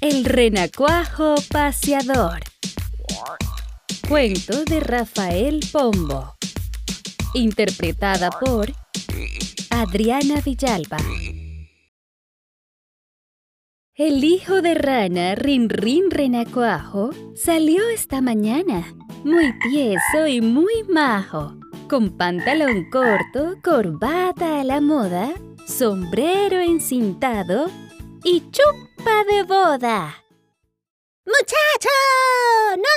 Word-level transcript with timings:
El 0.00 0.24
renacuajo 0.24 1.34
paseador. 1.50 2.40
Cuento 4.08 4.64
de 4.64 4.80
Rafael 4.80 5.60
Pombo. 5.72 6.34
Interpretada 7.32 8.30
por 8.30 8.70
Adriana 9.70 10.40
Villalba. 10.44 10.98
El 13.96 14.24
hijo 14.24 14.60
de 14.60 14.74
rana, 14.74 15.34
Rin 15.36 15.68
Rin 15.68 16.10
Renacuajo, 16.10 17.10
salió 17.34 17.88
esta 17.88 18.20
mañana, 18.20 18.94
muy 19.24 19.52
tieso 19.70 20.26
y 20.26 20.40
muy 20.40 20.82
majo, 20.88 21.54
con 21.88 22.16
pantalón 22.16 22.90
corto, 22.90 23.54
corbata 23.62 24.60
a 24.60 24.64
la 24.64 24.80
moda, 24.80 25.32
sombrero 25.66 26.60
encintado 26.60 27.70
y 28.24 28.50
chupa 28.50 29.24
de 29.30 29.42
boda. 29.44 30.24
¡Muchacho! 31.26 31.88
¡No 32.76 32.88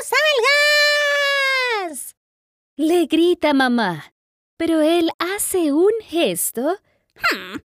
salgas! 1.83 2.15
Le 2.75 3.05
grita 3.05 3.53
mamá, 3.53 4.13
pero 4.57 4.81
él 4.81 5.11
hace 5.19 5.71
un 5.71 5.91
gesto 6.01 6.79
Hmm, 7.31 7.57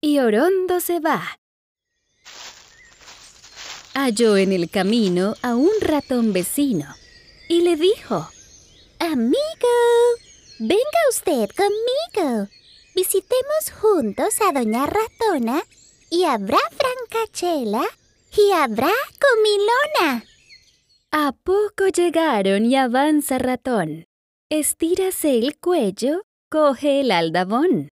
y 0.00 0.18
Orondo 0.18 0.80
se 0.80 1.00
va. 1.00 1.38
Halló 3.94 4.36
en 4.36 4.52
el 4.52 4.70
camino 4.70 5.34
a 5.42 5.56
un 5.56 5.72
ratón 5.80 6.32
vecino 6.32 6.86
y 7.48 7.62
le 7.62 7.76
dijo, 7.76 8.28
Amigo, 8.98 9.38
venga 10.58 11.00
usted 11.10 11.48
conmigo. 11.56 12.48
Visitemos 12.94 13.72
juntos 13.80 14.40
a 14.40 14.52
Doña 14.52 14.86
Ratona 14.86 15.62
y 16.10 16.24
habrá 16.24 16.58
francachela 16.70 17.84
y 18.36 18.52
habrá 18.52 18.92
comilona. 19.20 20.24
A 21.12 21.32
poco 21.32 21.88
llegaron 21.88 22.66
y 22.66 22.76
avanza 22.76 23.38
ratón. 23.38 24.06
Estírase 24.50 25.38
el 25.38 25.58
cuello, 25.58 26.22
coge 26.50 27.00
el 27.00 27.10
aldabón. 27.10 27.88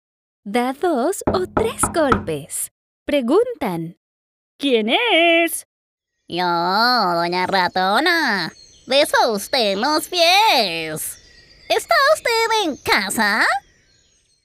Da 0.45 0.73
dos 0.73 1.23
o 1.33 1.47
tres 1.47 1.81
golpes. 1.95 2.71
Preguntan. 3.07 3.97
¿Quién 4.59 4.91
es? 4.91 5.65
Yo, 6.29 6.45
Doña 6.45 7.47
Ratona, 7.47 8.53
beso 8.87 9.33
usted 9.33 9.77
los 9.77 10.09
pies. 10.09 11.19
¿Está 11.69 11.95
usted 12.15 12.65
en 12.65 12.77
casa? 12.77 13.47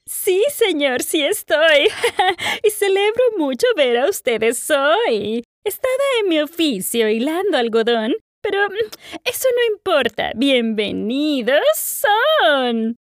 Sí, 0.08 0.42
señor, 0.50 1.02
sí 1.02 1.22
estoy. 1.22 1.90
y 2.64 2.70
celebro 2.70 3.24
mucho 3.36 3.66
ver 3.76 3.98
a 3.98 4.08
ustedes 4.08 4.70
hoy. 4.70 5.44
Estaba 5.64 6.04
en 6.22 6.30
mi 6.30 6.40
oficio 6.40 7.10
hilando 7.10 7.58
algodón, 7.58 8.14
pero 8.40 8.70
mm, 8.70 8.88
eso 9.26 9.48
no 9.54 9.76
importa. 9.76 10.32
Bienvenidos 10.34 11.60
son. 11.74 12.96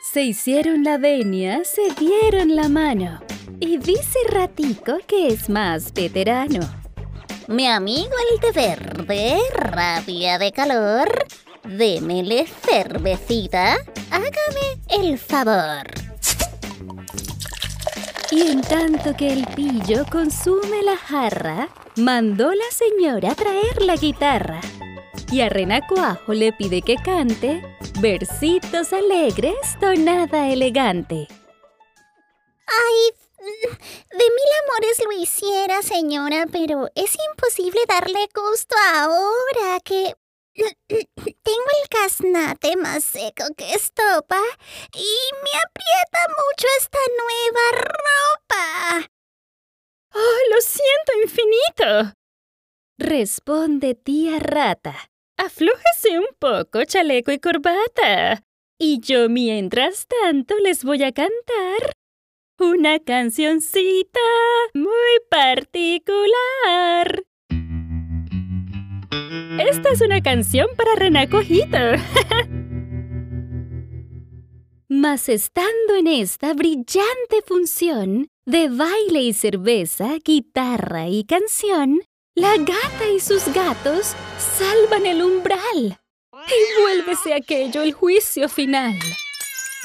Se 0.00 0.22
hicieron 0.22 0.82
la 0.82 0.96
venia, 0.96 1.62
se 1.64 1.90
dieron 1.98 2.56
la 2.56 2.70
mano. 2.70 3.20
Y 3.60 3.76
dice 3.76 4.18
Ratico 4.30 4.96
que 5.06 5.28
es 5.28 5.50
más 5.50 5.92
veterano. 5.92 6.83
Mi 7.46 7.66
amigo 7.66 8.14
el 8.32 8.40
de 8.40 8.52
verde, 8.52 9.38
rabia 9.52 10.38
de 10.38 10.50
calor, 10.50 11.26
démele 11.64 12.46
cervecita, 12.46 13.76
hágame 14.10 14.80
el 14.88 15.18
favor. 15.18 15.86
Y 18.30 18.50
en 18.50 18.62
tanto 18.62 19.14
que 19.14 19.30
el 19.30 19.46
pillo 19.48 20.06
consume 20.10 20.82
la 20.82 20.96
jarra, 20.96 21.68
mandó 21.96 22.50
la 22.50 22.70
señora 22.70 23.34
traer 23.34 23.82
la 23.82 23.96
guitarra. 23.96 24.60
Y 25.30 25.42
a 25.42 25.50
Renacuajo 25.50 26.32
le 26.32 26.52
pide 26.52 26.80
que 26.80 26.96
cante 26.96 27.62
versitos 28.00 28.92
alegres, 28.94 29.54
tonada 29.80 30.48
elegante. 30.48 31.28
Ay, 32.66 33.23
de 34.10 34.24
mil 34.24 34.50
amores 34.64 35.02
lo 35.04 35.12
hiciera, 35.12 35.82
señora, 35.82 36.46
pero 36.50 36.88
es 36.94 37.16
imposible 37.30 37.80
darle 37.86 38.28
gusto 38.34 38.74
ahora 38.94 39.80
que 39.84 40.14
tengo 40.54 41.68
el 41.82 41.88
casnate 41.90 42.76
más 42.76 43.04
seco 43.04 43.44
que 43.56 43.72
estopa 43.74 44.40
y 44.94 45.10
me 45.42 45.50
aprieta 45.64 46.28
mucho 46.28 46.66
esta 46.78 46.98
nueva 47.18 47.82
ropa. 47.82 49.10
¡Oh, 50.14 50.54
lo 50.54 50.60
siento 50.60 51.12
infinito! 51.22 52.14
Responde 52.98 53.94
tía 53.94 54.38
rata. 54.38 55.10
Aflójese 55.36 56.18
un 56.20 56.28
poco, 56.38 56.84
chaleco 56.84 57.32
y 57.32 57.40
corbata. 57.40 58.44
Y 58.78 59.00
yo 59.00 59.28
mientras 59.28 60.06
tanto 60.06 60.56
les 60.58 60.84
voy 60.84 61.02
a 61.02 61.12
cantar 61.12 61.94
una 62.58 62.98
cancioncita 63.00 64.20
muy 64.74 64.90
particular. 65.30 67.24
Esta 69.58 69.90
es 69.90 70.00
una 70.00 70.20
canción 70.22 70.68
para 70.76 70.94
Renacojito. 70.96 71.78
Mas 74.88 75.28
estando 75.28 75.96
en 75.98 76.06
esta 76.06 76.54
brillante 76.54 77.42
función 77.46 78.28
de 78.46 78.68
baile 78.68 79.22
y 79.22 79.32
cerveza, 79.32 80.18
guitarra 80.24 81.08
y 81.08 81.24
canción, 81.24 82.02
la 82.34 82.56
gata 82.58 83.08
y 83.14 83.20
sus 83.20 83.52
gatos 83.52 84.14
salvan 84.38 85.06
el 85.06 85.22
umbral. 85.22 85.98
Y 86.32 86.82
vuélvese 86.82 87.32
aquello 87.34 87.82
el 87.82 87.92
juicio 87.92 88.48
final. 88.48 88.94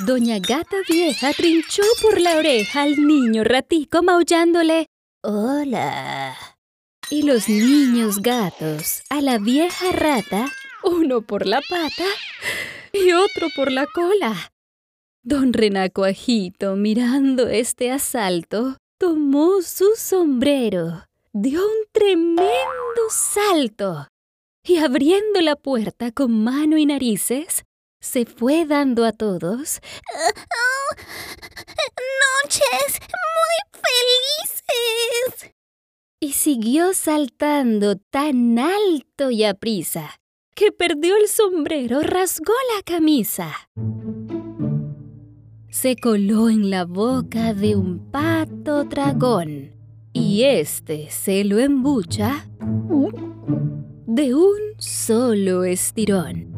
Doña 0.06 0.40
Gata 0.40 0.78
Vieja 0.88 1.34
trinchó 1.34 1.84
por 2.02 2.22
la 2.22 2.38
oreja 2.38 2.84
al 2.84 3.06
niño 3.06 3.44
ratico 3.44 4.02
maullándole 4.02 4.86
Hola. 5.22 6.38
Y 7.10 7.24
los 7.24 7.50
niños 7.50 8.22
gatos 8.22 9.02
a 9.09 9.20
la 9.20 9.40
vieja 9.40 9.92
rata, 9.92 10.46
uno 10.84 11.22
por 11.22 11.46
la 11.46 11.59
pata 11.70 12.06
y 12.94 13.12
otro 13.12 13.48
por 13.58 13.74
la 13.74 13.88
cola. 13.94 14.54
Don 15.22 15.52
Renacuajito, 15.52 16.78
mirando 16.78 17.50
este 17.50 17.92
asalto, 17.92 18.78
tomó 18.98 19.62
su 19.62 19.96
sombrero, 19.98 21.04
dio 21.34 21.62
un 21.62 21.86
tremendo 21.92 22.42
salto 23.09 24.08
y 24.64 24.78
abriendo 24.78 25.42
la 25.42 25.58
puerta 25.58 26.14
con 26.14 26.42
mano 26.42 26.78
y 26.78 26.86
narices, 26.86 27.66
se 28.00 28.26
fue 28.26 28.66
dando 28.66 29.06
a 29.06 29.12
todos 29.12 29.80
Noches 32.44 33.00
muy 33.02 33.82
felices. 35.32 35.54
y 36.20 36.34
siguió 36.34 36.94
saltando 36.94 37.96
tan 37.98 38.58
alto 38.59 39.32
y 39.32 39.44
aprisa 39.44 40.20
que 40.56 40.72
perdió 40.74 41.16
el 41.16 41.28
sombrero, 41.30 42.02
rasgó 42.02 42.54
la 42.76 42.84
camisa. 42.84 43.54
Se 45.70 45.96
coló 45.96 46.50
en 46.50 46.70
la 46.70 46.84
boca 46.84 47.54
de 47.54 47.76
un 47.78 48.12
pato 48.12 48.84
dragón 48.84 49.72
y 50.12 50.44
este 50.44 51.09
se 51.12 51.46
lo 51.46 51.59
embucha 51.59 52.50
de 54.06 54.34
un 54.34 54.59
solo 54.80 55.64
estirón. 55.64 56.49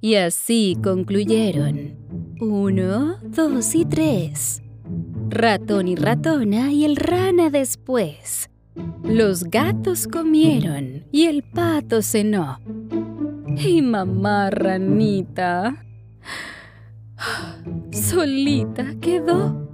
Y 0.00 0.14
así 0.16 0.76
concluyeron. 0.82 1.96
Uno, 2.40 3.18
dos 3.22 3.74
y 3.74 3.84
tres. 3.84 4.62
Ratón 5.28 5.88
y 5.88 5.96
ratona 5.96 6.72
y 6.72 6.84
el 6.84 6.96
rana 6.96 7.50
después. 7.50 8.50
Los 9.02 9.44
gatos 9.44 10.06
comieron 10.06 11.04
y 11.12 11.26
el 11.26 11.42
pato 11.42 12.02
cenó. 12.02 12.60
Y 13.56 13.80
mamá 13.80 14.50
ranita 14.50 15.82
solita 17.92 18.94
quedó. 19.00 19.65